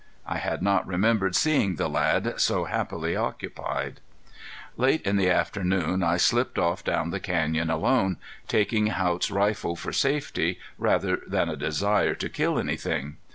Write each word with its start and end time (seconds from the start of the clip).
I 0.25 0.37
had 0.39 0.63
not 0.63 0.87
remembered 0.87 1.35
seeing 1.35 1.75
the 1.75 1.87
lad 1.87 2.33
so 2.41 2.63
happily 2.63 3.15
occupied. 3.15 3.99
Late 4.75 5.03
in 5.05 5.15
the 5.15 5.29
afternoon 5.29 6.01
I 6.01 6.17
slipped 6.17 6.57
off 6.57 6.83
down 6.83 7.11
the 7.11 7.19
canyon 7.19 7.69
alone, 7.69 8.17
taking 8.47 8.87
Haught's 8.87 9.29
rifle 9.29 9.75
for 9.75 9.93
safety 9.93 10.57
rather 10.79 11.19
than 11.27 11.49
a 11.49 11.55
desire 11.55 12.15
to 12.15 12.29
kill 12.29 12.57
anything. 12.57 13.17